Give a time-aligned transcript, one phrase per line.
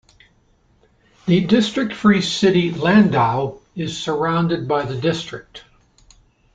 [1.27, 5.63] The district-free city Landau is surrounded by the district.